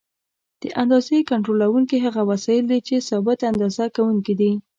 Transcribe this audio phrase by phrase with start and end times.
[0.61, 4.51] د اندازې کنټرولوونکي هغه وسایل دي چې ثابت اندازه کوونکي دي.